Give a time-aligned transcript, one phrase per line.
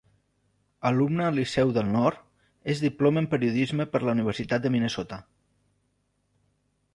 [0.89, 2.23] Alumne al liceu del Nord,
[2.75, 5.21] es diploma en periodisme per la universitat de Minnesota.